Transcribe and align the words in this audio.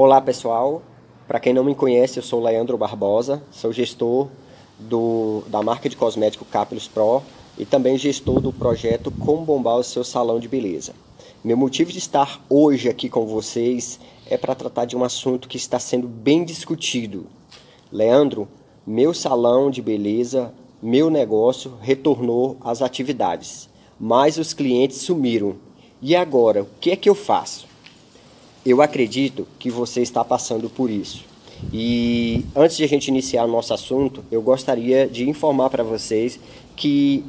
Olá 0.00 0.20
pessoal, 0.20 0.80
para 1.26 1.40
quem 1.40 1.52
não 1.52 1.64
me 1.64 1.74
conhece, 1.74 2.20
eu 2.20 2.22
sou 2.22 2.40
Leandro 2.40 2.78
Barbosa, 2.78 3.42
sou 3.50 3.72
gestor 3.72 4.28
do, 4.78 5.42
da 5.48 5.60
marca 5.60 5.88
de 5.88 5.96
cosmético 5.96 6.44
Capulus 6.44 6.86
Pro 6.86 7.20
e 7.58 7.66
também 7.66 7.98
gestor 7.98 8.40
do 8.40 8.52
projeto 8.52 9.10
Como 9.10 9.44
Bombar 9.44 9.76
o 9.76 9.82
Seu 9.82 10.04
Salão 10.04 10.38
de 10.38 10.46
Beleza. 10.46 10.94
Meu 11.42 11.56
motivo 11.56 11.90
de 11.90 11.98
estar 11.98 12.40
hoje 12.48 12.88
aqui 12.88 13.08
com 13.08 13.26
vocês 13.26 13.98
é 14.30 14.38
para 14.38 14.54
tratar 14.54 14.84
de 14.84 14.96
um 14.96 15.02
assunto 15.02 15.48
que 15.48 15.56
está 15.56 15.80
sendo 15.80 16.06
bem 16.06 16.44
discutido. 16.44 17.26
Leandro, 17.90 18.46
meu 18.86 19.12
salão 19.12 19.68
de 19.68 19.82
beleza, 19.82 20.54
meu 20.80 21.10
negócio 21.10 21.74
retornou 21.80 22.56
às 22.60 22.82
atividades, 22.82 23.68
mas 23.98 24.38
os 24.38 24.54
clientes 24.54 24.98
sumiram. 24.98 25.56
E 26.00 26.14
agora, 26.14 26.62
o 26.62 26.68
que 26.80 26.92
é 26.92 26.96
que 26.96 27.10
eu 27.10 27.16
faço? 27.16 27.67
Eu 28.68 28.82
acredito 28.82 29.48
que 29.58 29.70
você 29.70 30.02
está 30.02 30.22
passando 30.22 30.68
por 30.68 30.90
isso. 30.90 31.24
E 31.72 32.44
antes 32.54 32.76
de 32.76 32.84
a 32.84 32.86
gente 32.86 33.08
iniciar 33.08 33.46
o 33.46 33.48
nosso 33.48 33.72
assunto, 33.72 34.22
eu 34.30 34.42
gostaria 34.42 35.08
de 35.08 35.26
informar 35.26 35.70
para 35.70 35.82
vocês 35.82 36.38
que 36.76 37.24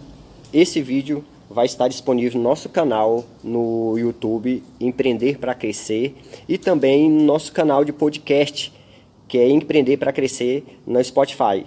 esse 0.51 0.81
vídeo 0.81 1.23
vai 1.49 1.65
estar 1.65 1.87
disponível 1.87 2.37
no 2.37 2.43
nosso 2.43 2.67
canal 2.67 3.23
no 3.41 3.97
YouTube 3.97 4.61
Empreender 4.81 5.39
para 5.39 5.55
Crescer 5.55 6.13
e 6.45 6.57
também 6.57 7.09
no 7.09 7.23
nosso 7.23 7.53
canal 7.53 7.85
de 7.85 7.93
podcast, 7.93 8.73
que 9.25 9.37
é 9.37 9.49
Empreender 9.49 9.95
para 9.95 10.11
Crescer 10.11 10.65
no 10.85 11.01
Spotify. 11.01 11.65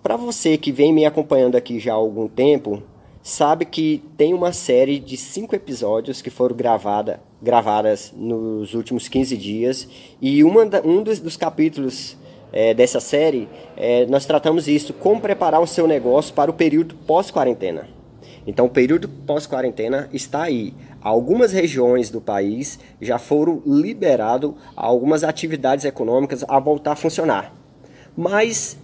Para 0.00 0.16
você 0.16 0.56
que 0.56 0.70
vem 0.70 0.92
me 0.92 1.04
acompanhando 1.04 1.56
aqui 1.56 1.80
já 1.80 1.90
há 1.90 1.96
algum 1.96 2.28
tempo, 2.28 2.80
sabe 3.26 3.64
que 3.64 4.04
tem 4.16 4.32
uma 4.32 4.52
série 4.52 5.00
de 5.00 5.16
cinco 5.16 5.56
episódios 5.56 6.22
que 6.22 6.30
foram 6.30 6.54
gravada, 6.54 7.18
gravadas 7.42 8.14
nos 8.16 8.72
últimos 8.72 9.08
15 9.08 9.36
dias 9.36 9.88
e 10.22 10.44
uma, 10.44 10.62
um 10.84 11.02
dos, 11.02 11.18
dos 11.18 11.36
capítulos 11.36 12.16
é, 12.52 12.72
dessa 12.72 13.00
série 13.00 13.48
é, 13.76 14.06
nós 14.06 14.26
tratamos 14.26 14.68
isso, 14.68 14.92
como 14.92 15.20
preparar 15.20 15.60
o 15.60 15.66
seu 15.66 15.88
negócio 15.88 16.32
para 16.32 16.52
o 16.52 16.54
período 16.54 16.94
pós-quarentena. 17.04 17.88
Então, 18.46 18.66
o 18.66 18.70
período 18.70 19.08
pós-quarentena 19.08 20.08
está 20.12 20.44
aí. 20.44 20.72
Algumas 21.02 21.50
regiões 21.50 22.10
do 22.10 22.20
país 22.20 22.78
já 23.00 23.18
foram 23.18 23.60
liberadas 23.66 24.52
algumas 24.76 25.24
atividades 25.24 25.84
econômicas 25.84 26.44
a 26.46 26.60
voltar 26.60 26.92
a 26.92 26.96
funcionar. 26.96 27.52
Mas 28.16 28.78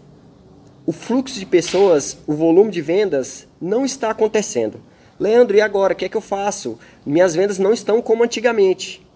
o 0.84 0.92
fluxo 0.92 1.38
de 1.38 1.46
pessoas, 1.46 2.18
o 2.26 2.34
volume 2.34 2.70
de 2.70 2.82
vendas 2.82 3.46
não 3.60 3.84
está 3.84 4.10
acontecendo. 4.10 4.80
Leandro, 5.18 5.56
e 5.56 5.60
agora? 5.60 5.92
O 5.92 5.96
que 5.96 6.06
é 6.06 6.08
que 6.08 6.16
eu 6.16 6.20
faço? 6.20 6.78
Minhas 7.06 7.34
vendas 7.34 7.58
não 7.58 7.72
estão 7.72 8.02
como 8.02 8.24
antigamente. 8.24 9.06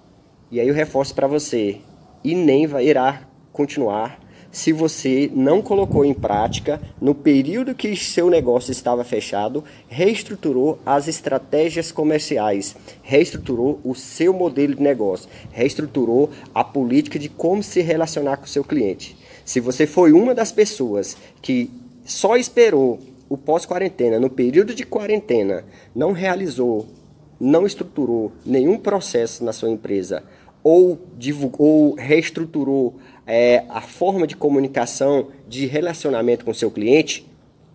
E 0.50 0.60
aí 0.60 0.68
eu 0.68 0.74
reforço 0.74 1.14
para 1.14 1.26
você: 1.26 1.78
e 2.22 2.34
nem 2.34 2.66
vai, 2.66 2.86
irá 2.86 3.22
continuar 3.52 4.20
se 4.56 4.72
você 4.72 5.30
não 5.34 5.60
colocou 5.60 6.02
em 6.02 6.14
prática, 6.14 6.80
no 6.98 7.14
período 7.14 7.74
que 7.74 7.94
seu 7.94 8.30
negócio 8.30 8.72
estava 8.72 9.04
fechado, 9.04 9.62
reestruturou 9.86 10.78
as 10.86 11.08
estratégias 11.08 11.92
comerciais, 11.92 12.74
reestruturou 13.02 13.78
o 13.84 13.94
seu 13.94 14.32
modelo 14.32 14.74
de 14.74 14.82
negócio, 14.82 15.28
reestruturou 15.52 16.30
a 16.54 16.64
política 16.64 17.18
de 17.18 17.28
como 17.28 17.62
se 17.62 17.82
relacionar 17.82 18.38
com 18.38 18.46
o 18.46 18.48
seu 18.48 18.64
cliente. 18.64 19.14
Se 19.46 19.60
você 19.60 19.86
foi 19.86 20.10
uma 20.10 20.34
das 20.34 20.50
pessoas 20.50 21.16
que 21.40 21.70
só 22.04 22.36
esperou 22.36 22.98
o 23.28 23.38
pós-quarentena, 23.38 24.18
no 24.18 24.28
período 24.28 24.74
de 24.74 24.84
quarentena, 24.84 25.64
não 25.94 26.10
realizou, 26.10 26.88
não 27.38 27.64
estruturou 27.64 28.32
nenhum 28.44 28.76
processo 28.76 29.44
na 29.44 29.52
sua 29.52 29.70
empresa 29.70 30.24
ou, 30.64 30.98
divulgou, 31.16 31.66
ou 31.66 31.94
reestruturou 31.94 32.96
é, 33.24 33.62
a 33.68 33.80
forma 33.80 34.26
de 34.26 34.34
comunicação, 34.34 35.28
de 35.48 35.64
relacionamento 35.64 36.44
com 36.44 36.52
seu 36.52 36.72
cliente, 36.72 37.24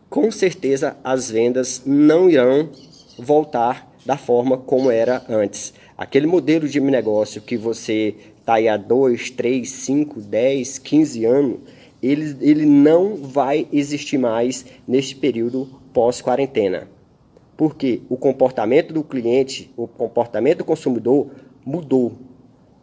com 0.10 0.30
certeza 0.30 0.98
as 1.02 1.32
vendas 1.32 1.84
não 1.86 2.30
irão 2.30 2.70
voltar 3.18 3.90
da 4.06 4.18
forma 4.18 4.58
como 4.58 4.92
era 4.92 5.24
antes. 5.30 5.74
Aquele 5.98 6.28
modelo 6.28 6.68
de 6.68 6.82
negócio 6.82 7.42
que 7.42 7.56
você 7.56 8.16
está 8.42 8.56
aí 8.56 8.68
há 8.68 8.76
2, 8.76 9.30
3, 9.32 9.70
5, 9.70 10.20
10, 10.20 10.80
15 10.80 11.26
anos, 11.26 11.60
ele, 12.02 12.36
ele 12.42 12.66
não 12.66 13.16
vai 13.16 13.68
existir 13.72 14.18
mais 14.18 14.66
neste 14.88 15.16
período 15.16 15.70
pós-quarentena. 15.94 16.90
Porque 17.56 18.02
o 18.10 18.18
comportamento 18.18 18.94
do 18.94 19.04
cliente, 19.04 19.72
o 19.78 19.88
comportamento 19.88 20.60
do 20.60 20.66
consumidor 20.66 21.30
mudou. 21.64 22.14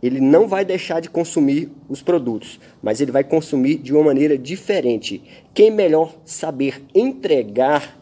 Ele 0.01 0.21
não 0.21 0.47
vai 0.47 0.65
deixar 0.65 1.01
de 1.01 1.11
consumir 1.11 1.69
os 1.89 2.01
produtos, 2.01 2.61
mas 2.81 3.01
ele 3.01 3.11
vai 3.11 3.25
consumir 3.25 3.79
de 3.79 3.93
uma 3.93 4.05
maneira 4.05 4.39
diferente. 4.39 5.21
Quem 5.53 5.73
melhor 5.73 6.15
saber 6.25 6.85
entregar 6.95 7.99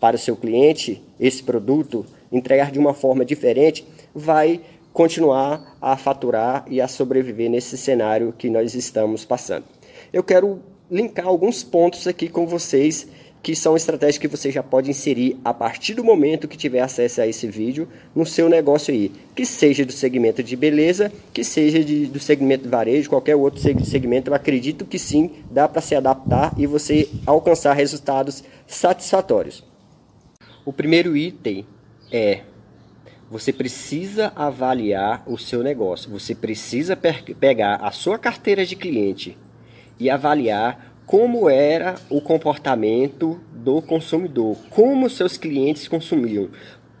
para 0.00 0.16
o 0.16 0.18
seu 0.18 0.36
cliente 0.36 1.00
esse 1.20 1.40
produto, 1.40 2.04
entregar 2.32 2.72
de 2.72 2.78
uma 2.80 2.92
forma 2.92 3.24
diferente, 3.24 3.86
vai 4.12 4.60
continuar 4.96 5.76
a 5.78 5.94
faturar 5.94 6.64
e 6.70 6.80
a 6.80 6.88
sobreviver 6.88 7.50
nesse 7.50 7.76
cenário 7.76 8.32
que 8.32 8.48
nós 8.48 8.74
estamos 8.74 9.26
passando. 9.26 9.66
Eu 10.10 10.24
quero 10.24 10.58
linkar 10.90 11.26
alguns 11.26 11.62
pontos 11.62 12.06
aqui 12.06 12.30
com 12.30 12.46
vocês 12.46 13.06
que 13.42 13.54
são 13.54 13.76
estratégias 13.76 14.16
que 14.16 14.26
você 14.26 14.50
já 14.50 14.62
pode 14.62 14.88
inserir 14.88 15.38
a 15.44 15.52
partir 15.52 15.92
do 15.92 16.02
momento 16.02 16.48
que 16.48 16.56
tiver 16.56 16.80
acesso 16.80 17.20
a 17.20 17.26
esse 17.26 17.46
vídeo 17.46 17.86
no 18.14 18.24
seu 18.24 18.48
negócio 18.48 18.92
aí, 18.92 19.12
que 19.34 19.44
seja 19.44 19.84
do 19.84 19.92
segmento 19.92 20.42
de 20.42 20.56
beleza, 20.56 21.12
que 21.30 21.44
seja 21.44 21.84
de, 21.84 22.06
do 22.06 22.18
segmento 22.18 22.62
de 22.64 22.70
varejo, 22.70 23.10
qualquer 23.10 23.36
outro 23.36 23.60
segmento, 23.84 24.30
eu 24.30 24.34
acredito 24.34 24.86
que 24.86 24.98
sim, 24.98 25.30
dá 25.50 25.68
para 25.68 25.82
se 25.82 25.94
adaptar 25.94 26.54
e 26.56 26.66
você 26.66 27.06
alcançar 27.26 27.74
resultados 27.74 28.42
satisfatórios. 28.66 29.62
O 30.64 30.72
primeiro 30.72 31.14
item 31.14 31.66
é 32.10 32.40
você 33.30 33.52
precisa 33.52 34.32
avaliar 34.36 35.22
o 35.26 35.36
seu 35.36 35.62
negócio. 35.62 36.10
Você 36.10 36.34
precisa 36.34 36.96
pe 36.96 37.34
pegar 37.34 37.76
a 37.76 37.90
sua 37.90 38.18
carteira 38.18 38.64
de 38.64 38.76
cliente 38.76 39.36
e 39.98 40.08
avaliar 40.08 40.94
como 41.04 41.48
era 41.48 41.94
o 42.10 42.20
comportamento 42.20 43.40
do 43.52 43.80
consumidor, 43.80 44.56
como 44.70 45.08
seus 45.08 45.36
clientes 45.36 45.88
consumiam, 45.88 46.48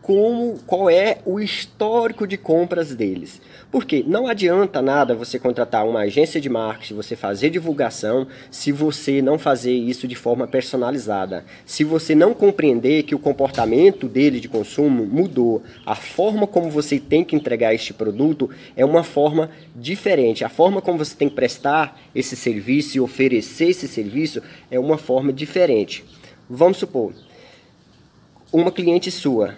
como, 0.06 0.60
qual 0.68 0.88
é 0.88 1.18
o 1.26 1.40
histórico 1.40 2.28
de 2.28 2.36
compras 2.36 2.94
deles. 2.94 3.40
Porque 3.72 4.04
não 4.06 4.28
adianta 4.28 4.80
nada 4.80 5.16
você 5.16 5.36
contratar 5.36 5.84
uma 5.84 6.02
agência 6.02 6.40
de 6.40 6.48
marketing, 6.48 6.94
você 6.94 7.16
fazer 7.16 7.50
divulgação, 7.50 8.28
se 8.48 8.70
você 8.70 9.20
não 9.20 9.36
fazer 9.36 9.72
isso 9.72 10.06
de 10.06 10.14
forma 10.14 10.46
personalizada. 10.46 11.44
Se 11.64 11.82
você 11.82 12.14
não 12.14 12.34
compreender 12.34 13.02
que 13.02 13.16
o 13.16 13.18
comportamento 13.18 14.06
dele 14.06 14.38
de 14.38 14.48
consumo 14.48 15.04
mudou, 15.04 15.64
a 15.84 15.96
forma 15.96 16.46
como 16.46 16.70
você 16.70 17.00
tem 17.00 17.24
que 17.24 17.34
entregar 17.34 17.74
este 17.74 17.92
produto 17.92 18.48
é 18.76 18.84
uma 18.84 19.02
forma 19.02 19.50
diferente. 19.74 20.44
A 20.44 20.48
forma 20.48 20.80
como 20.80 20.98
você 20.98 21.16
tem 21.16 21.28
que 21.28 21.34
prestar 21.34 22.00
esse 22.14 22.36
serviço 22.36 22.96
e 22.96 23.00
oferecer 23.00 23.70
esse 23.70 23.88
serviço 23.88 24.40
é 24.70 24.78
uma 24.78 24.98
forma 24.98 25.32
diferente. 25.32 26.04
Vamos 26.48 26.76
supor, 26.76 27.12
uma 28.52 28.70
cliente 28.70 29.10
sua 29.10 29.56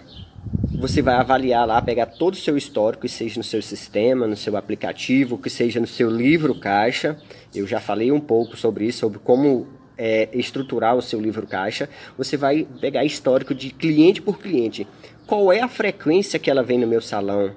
você 0.71 1.01
vai 1.01 1.15
avaliar 1.15 1.67
lá, 1.67 1.81
pegar 1.81 2.05
todo 2.05 2.33
o 2.33 2.37
seu 2.37 2.55
histórico, 2.55 3.01
que 3.01 3.09
seja 3.09 3.39
no 3.39 3.43
seu 3.43 3.61
sistema, 3.61 4.27
no 4.27 4.35
seu 4.35 4.55
aplicativo, 4.55 5.37
que 5.37 5.49
seja 5.49 5.79
no 5.79 5.87
seu 5.87 6.09
livro 6.09 6.53
caixa. 6.53 7.17
Eu 7.53 7.65
já 7.65 7.79
falei 7.79 8.11
um 8.11 8.19
pouco 8.19 8.55
sobre 8.55 8.85
isso, 8.85 8.99
sobre 8.99 9.19
como 9.19 9.67
é, 9.97 10.29
estruturar 10.31 10.95
o 10.95 11.01
seu 11.01 11.19
livro 11.19 11.47
caixa. 11.47 11.89
Você 12.17 12.37
vai 12.37 12.67
pegar 12.79 13.03
histórico 13.03 13.53
de 13.53 13.71
cliente 13.71 14.21
por 14.21 14.39
cliente. 14.39 14.87
Qual 15.25 15.51
é 15.51 15.59
a 15.59 15.67
frequência 15.67 16.39
que 16.39 16.49
ela 16.49 16.63
vem 16.63 16.77
no 16.77 16.87
meu 16.87 17.01
salão? 17.01 17.55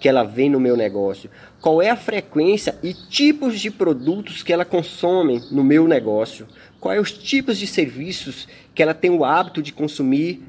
Que 0.00 0.08
ela 0.08 0.24
vem 0.24 0.50
no 0.50 0.58
meu 0.58 0.76
negócio? 0.76 1.30
Qual 1.60 1.80
é 1.80 1.90
a 1.90 1.96
frequência 1.96 2.76
e 2.82 2.92
tipos 2.92 3.60
de 3.60 3.70
produtos 3.70 4.42
que 4.42 4.52
ela 4.52 4.64
consome 4.64 5.42
no 5.50 5.62
meu 5.62 5.86
negócio? 5.86 6.46
Quais 6.80 7.00
os 7.00 7.12
tipos 7.12 7.58
de 7.58 7.66
serviços 7.66 8.48
que 8.74 8.82
ela 8.82 8.94
tem 8.94 9.10
o 9.10 9.24
hábito 9.24 9.62
de 9.62 9.72
consumir 9.72 10.42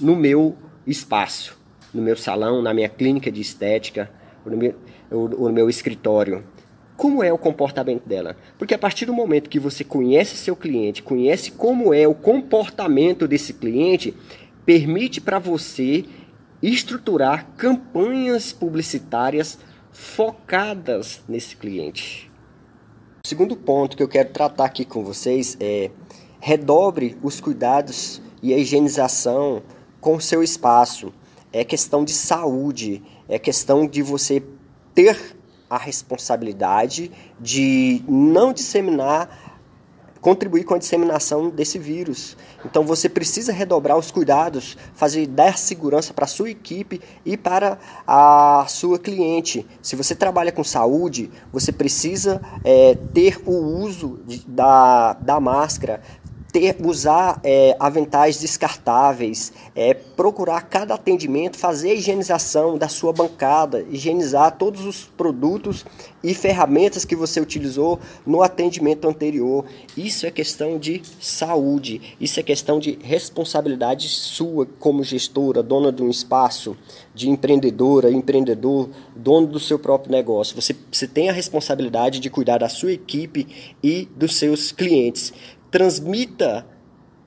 no 0.00 0.14
meu 0.14 0.56
espaço 0.86 1.58
no 1.92 2.02
meu 2.02 2.16
salão, 2.16 2.62
na 2.62 2.74
minha 2.74 2.88
clínica 2.88 3.30
de 3.30 3.40
estética, 3.40 4.10
no 4.44 4.56
meu, 4.56 4.74
no 5.10 5.52
meu 5.52 5.68
escritório. 5.68 6.44
Como 6.96 7.22
é 7.22 7.32
o 7.32 7.38
comportamento 7.38 8.06
dela? 8.06 8.36
Porque 8.58 8.74
a 8.74 8.78
partir 8.78 9.04
do 9.04 9.12
momento 9.12 9.50
que 9.50 9.58
você 9.58 9.84
conhece 9.84 10.36
seu 10.36 10.56
cliente, 10.56 11.02
conhece 11.02 11.50
como 11.50 11.92
é 11.92 12.08
o 12.08 12.14
comportamento 12.14 13.28
desse 13.28 13.52
cliente, 13.52 14.14
permite 14.64 15.20
para 15.20 15.38
você 15.38 16.04
estruturar 16.62 17.48
campanhas 17.56 18.52
publicitárias 18.52 19.58
focadas 19.92 21.22
nesse 21.28 21.56
cliente. 21.56 22.30
O 23.24 23.28
segundo 23.28 23.56
ponto 23.56 23.96
que 23.96 24.02
eu 24.02 24.08
quero 24.08 24.30
tratar 24.30 24.64
aqui 24.64 24.84
com 24.84 25.04
vocês 25.04 25.56
é 25.60 25.90
redobre 26.40 27.16
os 27.22 27.40
cuidados 27.40 28.22
e 28.42 28.54
a 28.54 28.58
higienização 28.58 29.62
com 30.06 30.14
o 30.14 30.20
seu 30.20 30.40
espaço. 30.40 31.12
É 31.52 31.64
questão 31.64 32.04
de 32.04 32.12
saúde, 32.12 33.02
é 33.28 33.40
questão 33.40 33.88
de 33.88 34.02
você 34.02 34.40
ter 34.94 35.36
a 35.68 35.76
responsabilidade 35.76 37.10
de 37.40 38.04
não 38.06 38.52
disseminar 38.52 39.46
contribuir 40.26 40.64
com 40.64 40.74
a 40.74 40.78
disseminação 40.78 41.50
desse 41.50 41.78
vírus. 41.78 42.36
Então 42.64 42.84
você 42.84 43.08
precisa 43.08 43.52
redobrar 43.52 43.96
os 43.96 44.10
cuidados, 44.10 44.76
fazer 44.92 45.24
dar 45.28 45.56
segurança 45.56 46.12
para 46.12 46.24
a 46.24 46.28
sua 46.28 46.50
equipe 46.50 47.00
e 47.24 47.36
para 47.36 47.78
a 48.04 48.64
sua 48.68 48.98
cliente. 48.98 49.64
Se 49.80 49.94
você 49.94 50.16
trabalha 50.16 50.50
com 50.50 50.64
saúde, 50.64 51.30
você 51.52 51.70
precisa 51.70 52.40
é, 52.64 52.96
ter 53.14 53.40
o 53.46 53.52
uso 53.52 54.18
de, 54.26 54.44
da, 54.48 55.12
da 55.12 55.38
máscara, 55.38 56.02
ter, 56.56 56.74
usar 56.82 57.38
é, 57.44 57.76
aventais 57.78 58.40
descartáveis, 58.40 59.52
é, 59.74 59.92
procurar 59.92 60.62
cada 60.62 60.94
atendimento, 60.94 61.58
fazer 61.58 61.90
a 61.90 61.94
higienização 61.94 62.78
da 62.78 62.88
sua 62.88 63.12
bancada, 63.12 63.84
higienizar 63.90 64.56
todos 64.56 64.86
os 64.86 65.04
produtos 65.04 65.84
e 66.24 66.32
ferramentas 66.32 67.04
que 67.04 67.14
você 67.14 67.42
utilizou 67.42 68.00
no 68.26 68.42
atendimento 68.42 69.06
anterior. 69.06 69.66
Isso 69.94 70.24
é 70.24 70.30
questão 70.30 70.78
de 70.78 71.02
saúde, 71.20 72.16
isso 72.18 72.40
é 72.40 72.42
questão 72.42 72.78
de 72.78 72.98
responsabilidade 73.02 74.08
sua 74.08 74.66
como 74.78 75.04
gestora, 75.04 75.62
dona 75.62 75.92
de 75.92 76.02
um 76.02 76.08
espaço, 76.08 76.74
de 77.14 77.28
empreendedora, 77.28 78.10
empreendedor, 78.10 78.88
dono 79.14 79.46
do 79.46 79.60
seu 79.60 79.78
próprio 79.78 80.10
negócio. 80.10 80.56
Você, 80.56 80.74
você 80.90 81.06
tem 81.06 81.28
a 81.28 81.34
responsabilidade 81.34 82.18
de 82.18 82.30
cuidar 82.30 82.56
da 82.56 82.68
sua 82.70 82.92
equipe 82.92 83.74
e 83.82 84.08
dos 84.16 84.36
seus 84.36 84.72
clientes 84.72 85.34
transmita 85.76 86.66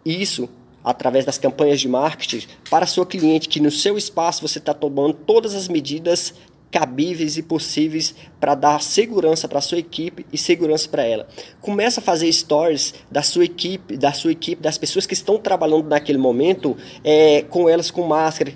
isso 0.04 0.50
através 0.84 1.24
das 1.24 1.38
campanhas 1.38 1.80
de 1.80 1.88
marketing 1.88 2.48
para 2.68 2.88
sua 2.88 3.06
cliente 3.06 3.48
que 3.48 3.60
no 3.60 3.69
seu 3.69 3.96
espaço 3.96 4.42
você 4.42 4.57
está 4.57 4.74
tomando 4.74 5.13
todas 5.13 5.54
as 5.54 5.68
medidas 5.68 6.34
cabíveis 6.72 7.38
e 7.38 7.44
possíveis 7.44 8.16
para 8.40 8.56
dar 8.56 8.81
segurança 8.81 9.48
para 9.48 9.62
sua 9.62 9.78
equipe 9.78 10.25
e 10.34 10.38
segurança 10.38 10.90
para 10.90 11.04
ela. 11.04 11.28
Começa 11.62 12.00
a 12.00 12.04
fazer 12.04 12.34
stories 12.34 12.96
da 13.12 13.22
sua 13.22 13.46
equipe, 13.46 13.96
da 13.96 14.13
sua 14.13 14.31
equipe, 14.31 14.60
das 14.60 14.80
pessoas 14.80 15.06
que 15.06 15.13
estão 15.13 15.38
trabalhando 15.38 15.88
naquele 15.88 16.18
momento, 16.18 16.75
é, 17.04 17.44
com 17.44 17.69
elas 17.69 17.92
com 17.92 18.01
máscara, 18.01 18.54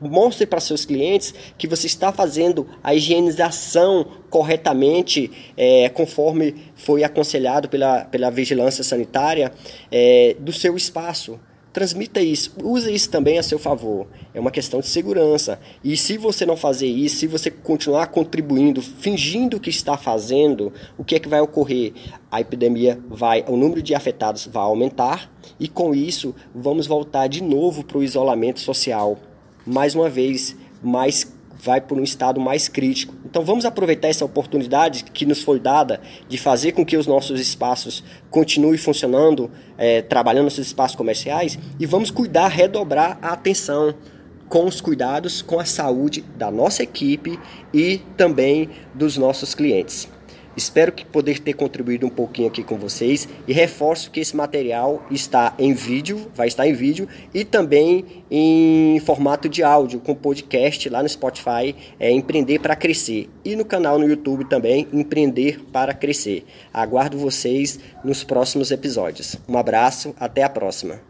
mostre 0.00 0.46
para 0.46 0.60
seus 0.60 0.84
clientes 0.84 1.34
que 1.56 1.66
você 1.66 1.86
está 1.86 2.12
fazendo 2.12 2.66
a 2.82 2.94
higienização 2.94 4.06
corretamente, 4.30 5.30
é, 5.56 5.88
conforme 5.88 6.54
foi 6.74 7.04
aconselhado 7.04 7.68
pela, 7.68 8.04
pela 8.04 8.30
vigilância 8.30 8.84
sanitária 8.84 9.52
é, 9.90 10.36
do 10.38 10.52
seu 10.52 10.76
espaço. 10.76 11.38
Transmita 11.76 12.22
isso, 12.22 12.54
use 12.64 12.90
isso 12.90 13.10
também 13.10 13.38
a 13.38 13.42
seu 13.42 13.58
favor. 13.58 14.06
É 14.32 14.40
uma 14.40 14.50
questão 14.50 14.80
de 14.80 14.86
segurança. 14.86 15.60
E 15.84 15.94
se 15.94 16.16
você 16.16 16.46
não 16.46 16.56
fazer 16.56 16.86
isso, 16.86 17.16
se 17.16 17.26
você 17.26 17.50
continuar 17.50 18.06
contribuindo, 18.06 18.80
fingindo 18.80 19.60
que 19.60 19.68
está 19.68 19.94
fazendo, 19.98 20.72
o 20.96 21.04
que 21.04 21.16
é 21.16 21.18
que 21.18 21.28
vai 21.28 21.42
ocorrer? 21.42 21.92
A 22.30 22.40
epidemia 22.40 22.98
vai, 23.10 23.44
o 23.46 23.58
número 23.58 23.82
de 23.82 23.94
afetados 23.94 24.46
vai 24.46 24.62
aumentar 24.62 25.30
e 25.60 25.68
com 25.68 25.94
isso 25.94 26.34
vamos 26.54 26.86
voltar 26.86 27.26
de 27.26 27.42
novo 27.42 27.84
para 27.84 27.98
o 27.98 28.02
isolamento 28.02 28.60
social 28.60 29.18
mais 29.66 29.94
uma 29.94 30.08
vez, 30.08 30.56
mais 30.82 31.34
vai 31.58 31.80
por 31.80 31.98
um 31.98 32.02
estado 32.02 32.40
mais 32.40 32.68
crítico. 32.68 33.14
Então 33.24 33.44
vamos 33.44 33.64
aproveitar 33.64 34.08
essa 34.08 34.24
oportunidade 34.24 35.04
que 35.04 35.26
nos 35.26 35.42
foi 35.42 35.58
dada 35.58 36.00
de 36.28 36.38
fazer 36.38 36.72
com 36.72 36.84
que 36.84 36.96
os 36.96 37.06
nossos 37.06 37.40
espaços 37.40 38.04
continuem 38.30 38.78
funcionando, 38.78 39.50
é, 39.76 40.02
trabalhando 40.02 40.44
nos 40.44 40.58
espaços 40.58 40.96
comerciais 40.96 41.58
e 41.78 41.86
vamos 41.86 42.10
cuidar, 42.10 42.48
redobrar 42.48 43.18
a 43.22 43.32
atenção 43.32 43.94
com 44.48 44.64
os 44.64 44.80
cuidados 44.80 45.42
com 45.42 45.58
a 45.58 45.64
saúde 45.64 46.22
da 46.36 46.50
nossa 46.50 46.82
equipe 46.82 47.38
e 47.74 47.98
também 48.16 48.70
dos 48.94 49.16
nossos 49.16 49.54
clientes. 49.54 50.08
Espero 50.56 50.92
que 50.92 51.04
poder 51.04 51.38
ter 51.38 51.52
contribuído 51.52 52.06
um 52.06 52.10
pouquinho 52.10 52.48
aqui 52.48 52.62
com 52.62 52.78
vocês 52.78 53.28
e 53.46 53.52
reforço 53.52 54.10
que 54.10 54.20
esse 54.20 54.34
material 54.34 55.04
está 55.10 55.54
em 55.58 55.74
vídeo, 55.74 56.30
vai 56.34 56.48
estar 56.48 56.66
em 56.66 56.72
vídeo 56.72 57.08
e 57.34 57.44
também 57.44 58.24
em 58.30 58.98
formato 59.00 59.48
de 59.48 59.62
áudio 59.62 60.00
com 60.00 60.14
podcast 60.14 60.88
lá 60.88 61.02
no 61.02 61.08
Spotify, 61.08 61.74
é 62.00 62.10
Empreender 62.10 62.58
para 62.58 62.74
Crescer 62.74 63.28
e 63.44 63.54
no 63.54 63.64
canal 63.64 63.98
no 63.98 64.08
YouTube 64.08 64.48
também 64.48 64.88
Empreender 64.92 65.60
para 65.72 65.92
Crescer. 65.92 66.44
Aguardo 66.72 67.18
vocês 67.18 67.78
nos 68.02 68.24
próximos 68.24 68.70
episódios. 68.70 69.36
Um 69.48 69.58
abraço, 69.58 70.14
até 70.18 70.42
a 70.42 70.48
próxima. 70.48 71.06